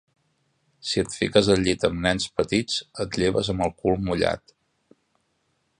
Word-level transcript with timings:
Si 0.91 1.01
et 1.01 1.17
fiques 1.17 1.49
al 1.55 1.61
llit 1.67 1.85
amb 1.89 2.01
nens 2.05 2.25
petits, 2.41 2.79
et 3.05 3.19
lleves 3.25 3.53
amb 3.55 3.67
el 3.69 3.75
cul 3.83 3.99
mullat. 4.09 4.57